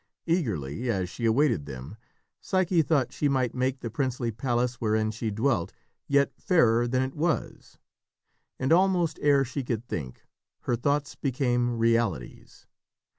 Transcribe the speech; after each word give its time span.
Eagerly, 0.25 0.89
as 0.89 1.11
she 1.11 1.25
awaited 1.25 1.67
them, 1.67 1.95
Psyche 2.39 2.81
thought 2.81 3.11
she 3.13 3.29
might 3.29 3.53
make 3.53 3.81
the 3.81 3.91
princely 3.91 4.31
palace 4.31 4.81
wherein 4.81 5.11
she 5.11 5.29
dwelt 5.29 5.73
yet 6.07 6.31
fairer 6.41 6.87
than 6.87 7.03
it 7.03 7.13
was. 7.13 7.77
And 8.57 8.73
almost 8.73 9.19
ere 9.21 9.45
she 9.45 9.63
could 9.63 9.85
think, 9.87 10.25
her 10.61 10.75
thoughts 10.75 11.13
became 11.13 11.77
realities. 11.77 12.65